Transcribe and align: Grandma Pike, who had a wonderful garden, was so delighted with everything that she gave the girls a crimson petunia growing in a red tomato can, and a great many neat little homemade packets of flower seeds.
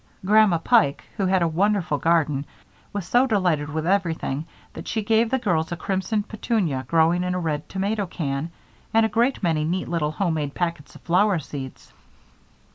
Grandma 0.25 0.57
Pike, 0.57 1.03
who 1.15 1.27
had 1.27 1.43
a 1.43 1.47
wonderful 1.47 1.99
garden, 1.99 2.43
was 2.91 3.05
so 3.05 3.27
delighted 3.27 3.69
with 3.69 3.85
everything 3.85 4.47
that 4.73 4.87
she 4.87 5.03
gave 5.03 5.29
the 5.29 5.37
girls 5.37 5.71
a 5.71 5.77
crimson 5.77 6.23
petunia 6.23 6.83
growing 6.87 7.23
in 7.23 7.35
a 7.35 7.39
red 7.39 7.69
tomato 7.69 8.07
can, 8.07 8.49
and 8.95 9.05
a 9.05 9.09
great 9.09 9.43
many 9.43 9.63
neat 9.63 9.87
little 9.87 10.13
homemade 10.13 10.55
packets 10.55 10.95
of 10.95 11.01
flower 11.03 11.37
seeds. 11.37 11.93